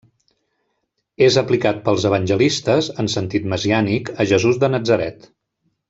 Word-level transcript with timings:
És 1.25 1.37
aplicat 1.41 1.83
pels 1.89 2.07
evangelistes, 2.11 2.89
en 3.05 3.11
sentit 3.17 3.47
messiànic, 3.55 4.11
a 4.25 4.29
Jesús 4.35 4.59
de 4.65 4.73
Natzaret. 4.77 5.31